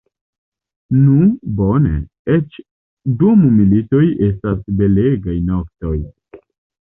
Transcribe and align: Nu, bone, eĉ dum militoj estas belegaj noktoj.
Nu, 0.99 1.17
bone, 1.59 1.91
eĉ 2.35 2.55
dum 3.19 3.43
militoj 3.57 4.03
estas 4.29 4.63
belegaj 4.81 5.37
noktoj. 5.53 5.95